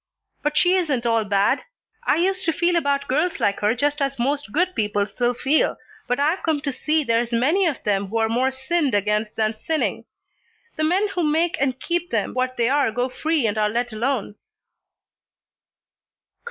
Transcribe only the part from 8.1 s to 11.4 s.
are more sinned against than sinning. The men who